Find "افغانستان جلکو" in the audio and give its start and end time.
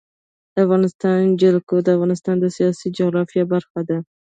0.65-1.75